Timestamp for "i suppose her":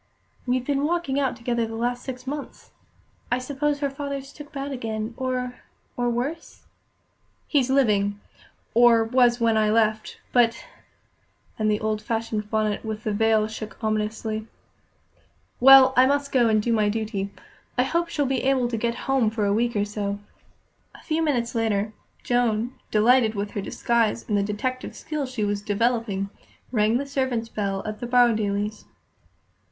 3.31-3.89